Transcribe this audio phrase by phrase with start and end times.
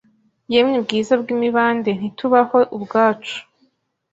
[0.53, 3.37] Yemwe bwiza bwimibande ntitubaho ubwacu